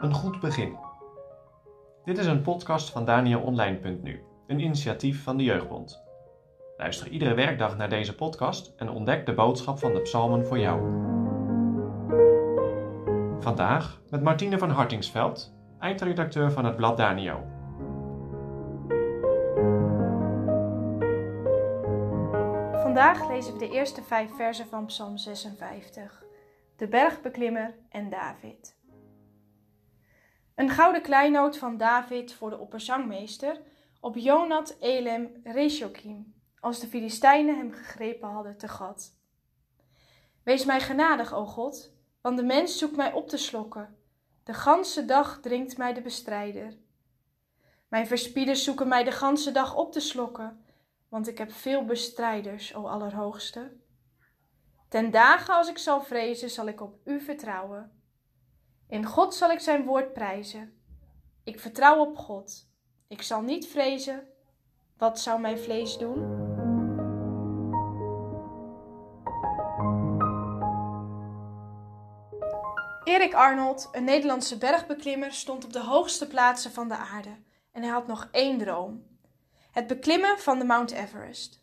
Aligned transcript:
Een 0.00 0.14
goed 0.14 0.40
begin. 0.40 0.76
Dit 2.04 2.18
is 2.18 2.26
een 2.26 2.42
podcast 2.42 2.90
van 2.90 3.04
DanielOnline.nu, 3.04 4.22
een 4.46 4.60
initiatief 4.60 5.22
van 5.22 5.36
de 5.36 5.44
Jeugdbond. 5.44 6.04
Luister 6.76 7.08
iedere 7.08 7.34
werkdag 7.34 7.76
naar 7.76 7.88
deze 7.88 8.14
podcast 8.14 8.72
en 8.76 8.90
ontdek 8.90 9.26
de 9.26 9.34
boodschap 9.34 9.78
van 9.78 9.92
de 9.92 10.00
psalmen 10.00 10.46
voor 10.46 10.58
jou. 10.58 10.80
Vandaag 13.40 14.00
met 14.10 14.22
Martine 14.22 14.58
van 14.58 14.70
Hartingsveld, 14.70 15.54
eindredacteur 15.78 16.52
van 16.52 16.64
het 16.64 16.76
blad 16.76 16.96
Danio. 16.96 17.55
Vandaag 22.96 23.28
lezen 23.28 23.52
we 23.52 23.58
de 23.58 23.70
eerste 23.70 24.02
vijf 24.02 24.30
versen 24.34 24.66
van 24.66 24.86
Psalm 24.86 25.16
56, 25.18 26.24
de 26.76 26.88
bergbeklimmer 26.88 27.78
en 27.88 28.10
David. 28.10 28.76
Een 30.54 30.70
gouden 30.70 31.02
kleinoot 31.02 31.58
van 31.58 31.76
David 31.76 32.32
voor 32.32 32.50
de 32.50 32.58
opperzangmeester 32.58 33.60
op 34.00 34.16
Jonat 34.16 34.76
Elem 34.80 35.40
Reshokim, 35.44 36.34
als 36.60 36.80
de 36.80 36.86
Filistijnen 36.86 37.56
hem 37.56 37.72
gegrepen 37.72 38.28
hadden 38.28 38.56
te 38.56 38.68
gat. 38.68 39.14
Wees 40.42 40.64
mij 40.64 40.80
genadig, 40.80 41.34
o 41.34 41.44
God, 41.44 41.92
want 42.20 42.36
de 42.36 42.44
mens 42.44 42.78
zoekt 42.78 42.96
mij 42.96 43.12
op 43.12 43.28
te 43.28 43.36
slokken. 43.36 43.96
De 44.44 44.54
ganse 44.54 45.04
dag 45.04 45.40
dringt 45.40 45.76
mij 45.76 45.94
de 45.94 46.02
bestrijder. 46.02 46.76
Mijn 47.88 48.06
verspieders 48.06 48.64
zoeken 48.64 48.88
mij 48.88 49.04
de 49.04 49.12
ganse 49.12 49.52
dag 49.52 49.76
op 49.76 49.92
te 49.92 50.00
slokken, 50.00 50.65
want 51.16 51.28
ik 51.28 51.38
heb 51.38 51.52
veel 51.52 51.84
bestrijders, 51.84 52.74
o 52.74 52.86
Allerhoogste. 52.86 53.76
Ten 54.88 55.10
dagen 55.10 55.54
als 55.54 55.68
ik 55.68 55.78
zal 55.78 56.02
vrezen, 56.02 56.50
zal 56.50 56.66
ik 56.66 56.80
op 56.80 56.98
u 57.04 57.20
vertrouwen. 57.20 58.02
In 58.88 59.04
God 59.04 59.34
zal 59.34 59.50
ik 59.50 59.60
zijn 59.60 59.84
woord 59.84 60.12
prijzen. 60.12 60.82
Ik 61.44 61.60
vertrouw 61.60 61.98
op 61.98 62.16
God. 62.16 62.70
Ik 63.08 63.22
zal 63.22 63.42
niet 63.42 63.66
vrezen. 63.66 64.28
Wat 64.96 65.20
zou 65.20 65.40
mijn 65.40 65.58
vlees 65.58 65.98
doen? 65.98 66.18
Erik 73.04 73.34
Arnold, 73.34 73.88
een 73.92 74.04
Nederlandse 74.04 74.58
bergbeklimmer, 74.58 75.32
stond 75.32 75.64
op 75.64 75.72
de 75.72 75.82
hoogste 75.82 76.26
plaatsen 76.26 76.72
van 76.72 76.88
de 76.88 76.96
aarde 76.96 77.36
en 77.72 77.82
hij 77.82 77.90
had 77.90 78.06
nog 78.06 78.28
één 78.30 78.58
droom: 78.58 79.15
het 79.76 79.86
beklimmen 79.86 80.38
van 80.38 80.58
de 80.58 80.64
Mount 80.64 80.90
Everest. 80.90 81.62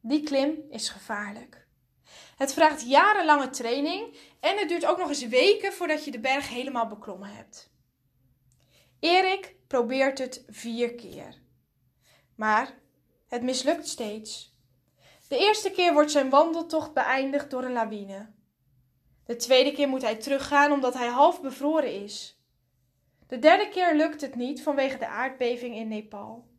Die 0.00 0.22
klim 0.22 0.62
is 0.70 0.88
gevaarlijk. 0.88 1.66
Het 2.36 2.52
vraagt 2.52 2.88
jarenlange 2.88 3.50
training 3.50 4.16
en 4.40 4.58
het 4.58 4.68
duurt 4.68 4.86
ook 4.86 4.98
nog 4.98 5.08
eens 5.08 5.26
weken 5.26 5.72
voordat 5.72 6.04
je 6.04 6.10
de 6.10 6.20
berg 6.20 6.48
helemaal 6.48 6.86
beklommen 6.86 7.28
hebt. 7.28 7.72
Erik 9.00 9.56
probeert 9.66 10.18
het 10.18 10.44
vier 10.48 10.94
keer. 10.94 11.42
Maar 12.36 12.78
het 13.28 13.42
mislukt 13.42 13.88
steeds. 13.88 14.56
De 15.28 15.38
eerste 15.38 15.70
keer 15.70 15.92
wordt 15.92 16.10
zijn 16.10 16.30
wandeltocht 16.30 16.92
beëindigd 16.92 17.50
door 17.50 17.64
een 17.64 17.72
lawine. 17.72 18.32
De 19.24 19.36
tweede 19.36 19.72
keer 19.72 19.88
moet 19.88 20.02
hij 20.02 20.16
teruggaan 20.16 20.72
omdat 20.72 20.94
hij 20.94 21.08
half 21.08 21.40
bevroren 21.40 22.02
is. 22.02 22.42
De 23.26 23.38
derde 23.38 23.68
keer 23.68 23.94
lukt 23.94 24.20
het 24.20 24.34
niet 24.34 24.62
vanwege 24.62 24.98
de 24.98 25.06
aardbeving 25.06 25.74
in 25.74 25.88
Nepal. 25.88 26.50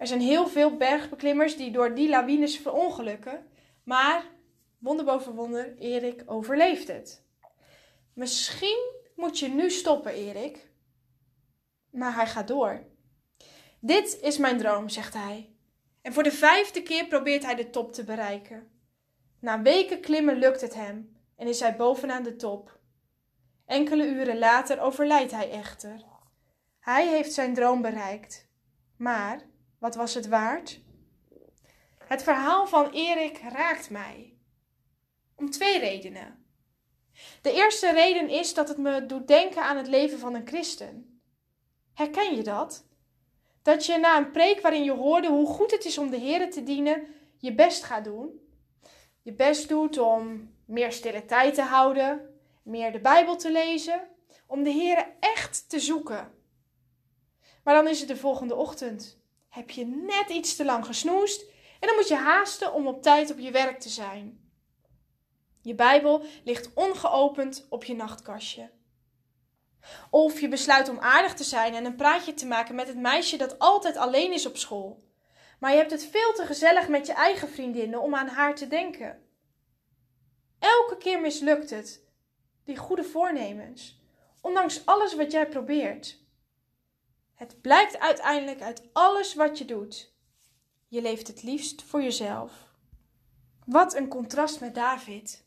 Er 0.00 0.06
zijn 0.06 0.20
heel 0.20 0.48
veel 0.48 0.76
bergbeklimmers 0.76 1.56
die 1.56 1.70
door 1.70 1.94
die 1.94 2.08
lawines 2.08 2.58
verongelukken, 2.58 3.46
maar 3.84 4.24
wonder 4.78 5.04
boven 5.04 5.34
wonder, 5.34 5.78
Erik 5.78 6.22
overleeft 6.26 6.88
het. 6.88 7.24
Misschien 8.12 8.92
moet 9.14 9.38
je 9.38 9.48
nu 9.48 9.70
stoppen, 9.70 10.12
Erik. 10.12 10.70
Maar 11.90 12.14
hij 12.14 12.26
gaat 12.26 12.48
door. 12.48 12.84
Dit 13.80 14.18
is 14.20 14.38
mijn 14.38 14.58
droom, 14.58 14.88
zegt 14.88 15.14
hij. 15.14 15.54
En 16.02 16.12
voor 16.12 16.22
de 16.22 16.32
vijfde 16.32 16.82
keer 16.82 17.06
probeert 17.06 17.44
hij 17.44 17.54
de 17.54 17.70
top 17.70 17.92
te 17.92 18.04
bereiken. 18.04 18.70
Na 19.40 19.62
weken 19.62 20.00
klimmen 20.00 20.38
lukt 20.38 20.60
het 20.60 20.74
hem 20.74 21.16
en 21.36 21.46
is 21.46 21.60
hij 21.60 21.76
bovenaan 21.76 22.22
de 22.22 22.36
top. 22.36 22.78
Enkele 23.66 24.06
uren 24.06 24.38
later 24.38 24.80
overlijdt 24.80 25.32
hij 25.32 25.50
echter. 25.50 26.04
Hij 26.78 27.08
heeft 27.08 27.32
zijn 27.32 27.54
droom 27.54 27.82
bereikt. 27.82 28.48
Maar 28.96 29.48
wat 29.80 29.94
was 29.94 30.14
het 30.14 30.28
waard? 30.28 30.80
Het 31.98 32.22
verhaal 32.22 32.66
van 32.66 32.90
Erik 32.90 33.40
raakt 33.48 33.90
mij. 33.90 34.34
Om 35.34 35.50
twee 35.50 35.78
redenen. 35.78 36.44
De 37.42 37.52
eerste 37.52 37.92
reden 37.92 38.28
is 38.28 38.54
dat 38.54 38.68
het 38.68 38.78
me 38.78 39.06
doet 39.06 39.28
denken 39.28 39.62
aan 39.62 39.76
het 39.76 39.86
leven 39.86 40.18
van 40.18 40.34
een 40.34 40.46
christen. 40.46 41.20
Herken 41.94 42.36
je 42.36 42.42
dat? 42.42 42.86
Dat 43.62 43.86
je 43.86 43.98
na 43.98 44.16
een 44.16 44.30
preek 44.30 44.60
waarin 44.60 44.84
je 44.84 44.92
hoorde 44.92 45.28
hoe 45.28 45.46
goed 45.46 45.70
het 45.70 45.84
is 45.84 45.98
om 45.98 46.10
de 46.10 46.16
Heer 46.16 46.50
te 46.50 46.62
dienen, 46.62 47.06
je 47.38 47.54
best 47.54 47.82
gaat 47.84 48.04
doen. 48.04 48.40
Je 49.22 49.32
best 49.32 49.68
doet 49.68 49.98
om 49.98 50.54
meer 50.64 50.92
stille 50.92 51.24
tijd 51.24 51.54
te 51.54 51.62
houden, 51.62 52.34
meer 52.62 52.92
de 52.92 53.00
Bijbel 53.00 53.36
te 53.36 53.52
lezen, 53.52 54.08
om 54.46 54.62
de 54.62 54.70
Heer 54.70 55.16
echt 55.20 55.68
te 55.68 55.80
zoeken. 55.80 56.34
Maar 57.64 57.74
dan 57.74 57.88
is 57.88 57.98
het 57.98 58.08
de 58.08 58.16
volgende 58.16 58.54
ochtend. 58.54 59.19
Heb 59.50 59.70
je 59.70 59.86
net 59.86 60.28
iets 60.28 60.56
te 60.56 60.64
lang 60.64 60.86
gesnoest 60.86 61.42
en 61.80 61.86
dan 61.88 61.96
moet 61.96 62.08
je 62.08 62.14
haasten 62.14 62.72
om 62.72 62.86
op 62.86 63.02
tijd 63.02 63.30
op 63.30 63.38
je 63.38 63.50
werk 63.50 63.80
te 63.80 63.88
zijn. 63.88 64.50
Je 65.62 65.74
Bijbel 65.74 66.22
ligt 66.44 66.74
ongeopend 66.74 67.66
op 67.68 67.84
je 67.84 67.94
nachtkastje. 67.94 68.70
Of 70.10 70.40
je 70.40 70.48
besluit 70.48 70.88
om 70.88 70.98
aardig 70.98 71.34
te 71.34 71.44
zijn 71.44 71.74
en 71.74 71.84
een 71.84 71.96
praatje 71.96 72.34
te 72.34 72.46
maken 72.46 72.74
met 72.74 72.88
het 72.88 72.96
meisje 72.96 73.36
dat 73.36 73.58
altijd 73.58 73.96
alleen 73.96 74.32
is 74.32 74.46
op 74.46 74.56
school. 74.56 75.02
Maar 75.58 75.70
je 75.70 75.76
hebt 75.76 75.90
het 75.90 76.04
veel 76.04 76.32
te 76.32 76.46
gezellig 76.46 76.88
met 76.88 77.06
je 77.06 77.12
eigen 77.12 77.48
vriendinnen 77.48 78.00
om 78.00 78.14
aan 78.14 78.28
haar 78.28 78.54
te 78.54 78.68
denken. 78.68 79.22
Elke 80.58 80.96
keer 80.96 81.20
mislukt 81.20 81.70
het, 81.70 82.04
die 82.64 82.76
goede 82.76 83.04
voornemens, 83.04 84.00
ondanks 84.40 84.86
alles 84.86 85.14
wat 85.14 85.32
jij 85.32 85.48
probeert. 85.48 86.19
Het 87.40 87.60
blijkt 87.60 87.98
uiteindelijk 87.98 88.60
uit 88.60 88.88
alles 88.92 89.34
wat 89.34 89.58
je 89.58 89.64
doet. 89.64 90.12
Je 90.88 91.02
leeft 91.02 91.26
het 91.26 91.42
liefst 91.42 91.82
voor 91.82 92.02
jezelf. 92.02 92.52
Wat 93.66 93.94
een 93.94 94.08
contrast 94.08 94.60
met 94.60 94.74
David. 94.74 95.44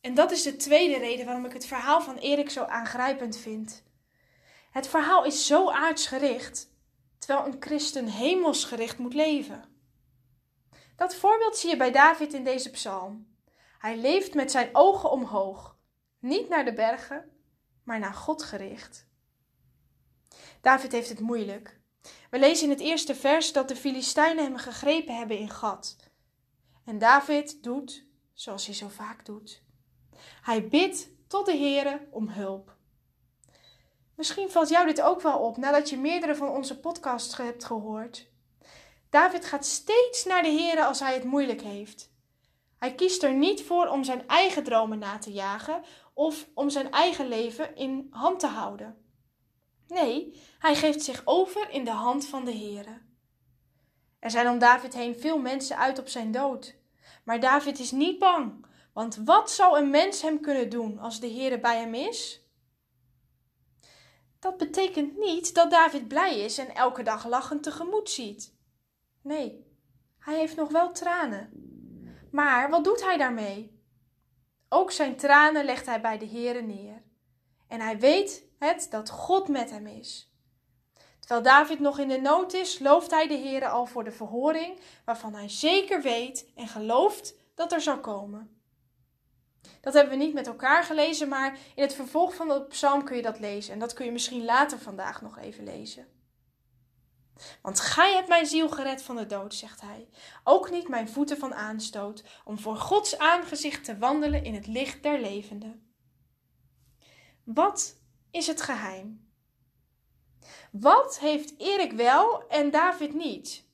En 0.00 0.14
dat 0.14 0.30
is 0.30 0.42
de 0.42 0.56
tweede 0.56 0.98
reden 0.98 1.26
waarom 1.26 1.44
ik 1.44 1.52
het 1.52 1.66
verhaal 1.66 2.00
van 2.00 2.16
Erik 2.16 2.50
zo 2.50 2.64
aangrijpend 2.64 3.36
vind. 3.36 3.82
Het 4.70 4.88
verhaal 4.88 5.24
is 5.24 5.46
zo 5.46 5.70
aardsgericht, 5.70 6.72
terwijl 7.18 7.46
een 7.46 7.56
christen 7.60 8.06
hemelsgericht 8.06 8.98
moet 8.98 9.14
leven. 9.14 9.64
Dat 10.96 11.14
voorbeeld 11.14 11.56
zie 11.56 11.70
je 11.70 11.76
bij 11.76 11.90
David 11.90 12.32
in 12.32 12.44
deze 12.44 12.70
psalm. 12.70 13.36
Hij 13.78 13.96
leeft 13.96 14.34
met 14.34 14.50
zijn 14.50 14.68
ogen 14.72 15.10
omhoog, 15.10 15.76
niet 16.18 16.48
naar 16.48 16.64
de 16.64 16.74
bergen, 16.74 17.30
maar 17.84 17.98
naar 17.98 18.14
God 18.14 18.42
gericht. 18.42 19.07
David 20.68 20.92
heeft 20.92 21.08
het 21.08 21.20
moeilijk. 21.20 21.80
We 22.30 22.38
lezen 22.38 22.64
in 22.64 22.70
het 22.70 22.80
eerste 22.80 23.14
vers 23.14 23.52
dat 23.52 23.68
de 23.68 23.76
Filistijnen 23.76 24.44
hem 24.44 24.56
gegrepen 24.56 25.16
hebben 25.16 25.38
in 25.38 25.50
gat. 25.50 25.96
En 26.84 26.98
David 26.98 27.62
doet 27.62 28.06
zoals 28.32 28.66
hij 28.66 28.74
zo 28.74 28.88
vaak 28.88 29.24
doet. 29.24 29.62
Hij 30.42 30.68
bidt 30.68 31.08
tot 31.28 31.46
de 31.46 31.56
Heere 31.56 32.06
om 32.10 32.28
hulp. 32.28 32.76
Misschien 34.14 34.50
valt 34.50 34.68
jou 34.68 34.86
dit 34.86 35.00
ook 35.00 35.20
wel 35.20 35.38
op 35.38 35.56
nadat 35.56 35.90
je 35.90 35.96
meerdere 35.96 36.36
van 36.36 36.48
onze 36.48 36.80
podcasts 36.80 37.36
hebt 37.36 37.64
gehoord. 37.64 38.28
David 39.10 39.44
gaat 39.44 39.66
steeds 39.66 40.24
naar 40.24 40.42
de 40.42 40.50
Heere 40.50 40.84
als 40.84 41.00
hij 41.00 41.14
het 41.14 41.24
moeilijk 41.24 41.60
heeft. 41.60 42.12
Hij 42.78 42.94
kiest 42.94 43.22
er 43.22 43.34
niet 43.34 43.62
voor 43.62 43.86
om 43.86 44.04
zijn 44.04 44.26
eigen 44.26 44.62
dromen 44.64 44.98
na 44.98 45.18
te 45.18 45.32
jagen 45.32 45.82
of 46.14 46.48
om 46.54 46.70
zijn 46.70 46.90
eigen 46.90 47.28
leven 47.28 47.76
in 47.76 48.06
hand 48.10 48.40
te 48.40 48.46
houden. 48.46 49.07
Nee, 49.88 50.42
hij 50.58 50.74
geeft 50.74 51.02
zich 51.02 51.22
over 51.24 51.70
in 51.70 51.84
de 51.84 51.90
hand 51.90 52.26
van 52.26 52.44
de 52.44 52.52
Heere. 52.52 53.00
Er 54.18 54.30
zijn 54.30 54.48
om 54.48 54.58
David 54.58 54.94
heen 54.94 55.18
veel 55.18 55.38
mensen 55.38 55.76
uit 55.76 55.98
op 55.98 56.08
zijn 56.08 56.30
dood. 56.30 56.76
Maar 57.24 57.40
David 57.40 57.78
is 57.78 57.90
niet 57.90 58.18
bang, 58.18 58.66
want 58.92 59.16
wat 59.24 59.50
zou 59.50 59.78
een 59.78 59.90
mens 59.90 60.22
hem 60.22 60.40
kunnen 60.40 60.70
doen 60.70 60.98
als 60.98 61.20
de 61.20 61.30
Heere 61.30 61.60
bij 61.60 61.78
hem 61.78 61.94
is? 61.94 62.46
Dat 64.38 64.56
betekent 64.56 65.16
niet 65.18 65.54
dat 65.54 65.70
David 65.70 66.08
blij 66.08 66.40
is 66.40 66.58
en 66.58 66.74
elke 66.74 67.02
dag 67.02 67.26
lachend 67.26 67.62
tegemoet 67.62 68.10
ziet. 68.10 68.54
Nee, 69.22 69.66
hij 70.18 70.38
heeft 70.38 70.56
nog 70.56 70.70
wel 70.70 70.92
tranen. 70.92 71.50
Maar 72.30 72.70
wat 72.70 72.84
doet 72.84 73.04
hij 73.04 73.16
daarmee? 73.16 73.82
Ook 74.68 74.90
zijn 74.90 75.16
tranen 75.16 75.64
legt 75.64 75.86
hij 75.86 76.00
bij 76.00 76.18
de 76.18 76.26
Heere 76.26 76.62
neer. 76.62 77.02
En 77.68 77.80
hij 77.80 77.98
weet 77.98 78.44
het 78.58 78.86
dat 78.90 79.10
God 79.10 79.48
met 79.48 79.70
hem 79.70 79.86
is. 79.86 80.32
Terwijl 81.28 81.42
David 81.42 81.80
nog 81.80 81.98
in 81.98 82.08
de 82.08 82.20
nood 82.20 82.52
is, 82.52 82.78
looft 82.78 83.10
hij 83.10 83.26
de 83.28 83.38
Heere 83.38 83.68
al 83.68 83.86
voor 83.86 84.04
de 84.04 84.12
verhoring 84.12 84.80
waarvan 85.04 85.34
hij 85.34 85.48
zeker 85.48 86.02
weet 86.02 86.46
en 86.54 86.68
gelooft 86.68 87.34
dat 87.54 87.72
er 87.72 87.80
zal 87.80 88.00
komen. 88.00 88.60
Dat 89.80 89.94
hebben 89.94 90.18
we 90.18 90.24
niet 90.24 90.34
met 90.34 90.46
elkaar 90.46 90.84
gelezen, 90.84 91.28
maar 91.28 91.58
in 91.74 91.82
het 91.82 91.94
vervolg 91.94 92.34
van 92.34 92.48
de 92.48 92.64
psalm 92.64 93.04
kun 93.04 93.16
je 93.16 93.22
dat 93.22 93.38
lezen. 93.38 93.72
En 93.72 93.78
dat 93.78 93.92
kun 93.92 94.04
je 94.04 94.12
misschien 94.12 94.44
later 94.44 94.78
vandaag 94.78 95.22
nog 95.22 95.38
even 95.38 95.64
lezen. 95.64 96.06
Want 97.62 97.80
gij 97.80 98.14
hebt 98.14 98.28
mijn 98.28 98.46
ziel 98.46 98.68
gered 98.68 99.02
van 99.02 99.16
de 99.16 99.26
dood, 99.26 99.54
zegt 99.54 99.80
hij. 99.80 100.08
Ook 100.44 100.70
niet 100.70 100.88
mijn 100.88 101.08
voeten 101.08 101.38
van 101.38 101.54
aanstoot, 101.54 102.24
om 102.44 102.58
voor 102.58 102.76
Gods 102.76 103.18
aangezicht 103.18 103.84
te 103.84 103.98
wandelen 103.98 104.44
in 104.44 104.54
het 104.54 104.66
licht 104.66 105.02
der 105.02 105.20
levenden. 105.20 105.87
Wat 107.54 107.96
is 108.30 108.46
het 108.46 108.62
geheim? 108.62 109.28
Wat 110.70 111.18
heeft 111.18 111.54
Erik 111.58 111.92
wel 111.92 112.48
en 112.48 112.70
David 112.70 113.14
niet? 113.14 113.64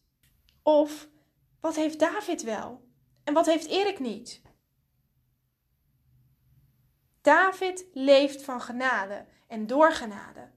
Of 0.63 1.09
wat 1.61 1.77
heeft 1.77 1.99
David 1.99 2.43
wel 2.43 2.89
en 3.25 3.35
wat 3.35 3.47
heeft 3.47 3.67
Erik 3.67 3.99
niet? 3.99 4.43
David 7.21 7.87
leeft 7.93 8.43
van 8.43 8.61
genade 8.61 9.27
en 9.47 9.67
door 9.67 9.93
genade. 9.93 10.51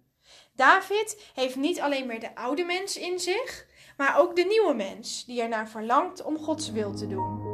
David 0.54 1.31
heeft 1.34 1.56
niet 1.56 1.81
alleen 1.81 2.08
meer 2.08 2.19
de 2.19 2.36
oude 2.36 2.64
mens 2.64 2.98
in 2.98 3.19
zich, 3.19 3.68
maar 3.98 4.18
ook 4.18 4.36
de 4.36 4.44
nieuwe 4.44 4.74
mens 4.74 5.25
die 5.25 5.42
ernaar 5.42 5.69
verlangt 5.69 6.24
om 6.24 6.38
Gods 6.38 6.72
wil 6.72 6.96
te 6.96 7.08
doen. 7.08 7.46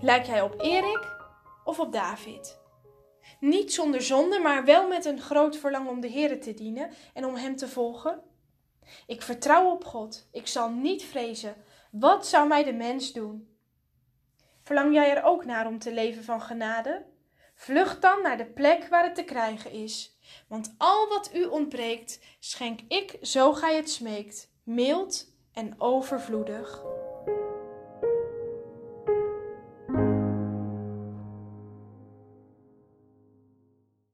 Lijk 0.00 0.24
jij 0.24 0.42
op 0.42 0.60
Erik 0.60 1.19
of 1.70 1.80
op 1.80 1.92
David? 1.92 2.58
Niet 3.40 3.72
zonder 3.72 4.02
zonde, 4.02 4.38
maar 4.38 4.64
wel 4.64 4.88
met 4.88 5.04
een 5.04 5.20
groot 5.20 5.56
verlangen 5.56 5.90
om 5.90 6.00
de 6.00 6.08
Heer 6.08 6.40
te 6.40 6.54
dienen 6.54 6.90
en 7.14 7.24
om 7.24 7.34
Hem 7.34 7.56
te 7.56 7.68
volgen? 7.68 8.22
Ik 9.06 9.22
vertrouw 9.22 9.70
op 9.70 9.84
God. 9.84 10.28
Ik 10.32 10.46
zal 10.46 10.70
niet 10.70 11.04
vrezen. 11.04 11.54
Wat 11.90 12.26
zou 12.26 12.48
mij 12.48 12.64
de 12.64 12.72
mens 12.72 13.12
doen? 13.12 13.56
Verlang 14.62 14.94
jij 14.94 15.16
er 15.16 15.22
ook 15.22 15.44
naar 15.44 15.66
om 15.66 15.78
te 15.78 15.92
leven 15.92 16.24
van 16.24 16.40
genade? 16.42 17.06
Vlucht 17.54 18.02
dan 18.02 18.22
naar 18.22 18.36
de 18.36 18.46
plek 18.46 18.86
waar 18.88 19.04
het 19.04 19.14
te 19.14 19.24
krijgen 19.24 19.70
is. 19.70 20.18
Want 20.48 20.74
al 20.78 21.08
wat 21.08 21.30
u 21.34 21.44
ontbreekt, 21.44 22.20
schenk 22.38 22.80
ik 22.88 23.16
zo 23.20 23.52
gij 23.52 23.76
het 23.76 23.90
smeekt, 23.90 24.50
mild 24.64 25.34
en 25.52 25.74
overvloedig. 25.78 26.82